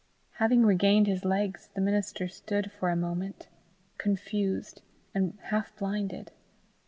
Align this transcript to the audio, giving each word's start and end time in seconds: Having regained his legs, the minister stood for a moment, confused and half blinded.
Having 0.39 0.65
regained 0.65 1.05
his 1.05 1.23
legs, 1.25 1.69
the 1.75 1.79
minister 1.79 2.27
stood 2.27 2.71
for 2.71 2.89
a 2.89 2.95
moment, 2.95 3.49
confused 3.99 4.81
and 5.13 5.37
half 5.51 5.75
blinded. 5.75 6.31